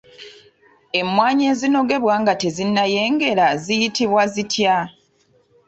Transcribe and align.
Emmwanyi 0.99 1.43
ezinogebwa 1.51 2.13
nga 2.21 2.33
tezinnayengera 2.41 3.47
ziyitibwa 3.63 4.23
zitya? 4.33 4.77